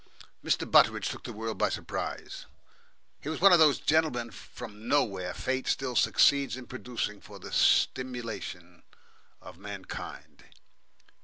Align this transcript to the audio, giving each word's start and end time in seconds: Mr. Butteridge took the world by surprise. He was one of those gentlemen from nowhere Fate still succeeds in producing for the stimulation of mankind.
Mr. 0.43 0.65
Butteridge 0.67 1.09
took 1.09 1.25
the 1.25 1.31
world 1.31 1.59
by 1.59 1.69
surprise. 1.69 2.47
He 3.21 3.29
was 3.29 3.39
one 3.39 3.53
of 3.53 3.59
those 3.59 3.77
gentlemen 3.77 4.31
from 4.31 4.87
nowhere 4.87 5.31
Fate 5.35 5.67
still 5.67 5.95
succeeds 5.95 6.57
in 6.57 6.65
producing 6.65 7.21
for 7.21 7.37
the 7.37 7.51
stimulation 7.51 8.81
of 9.43 9.59
mankind. 9.59 10.43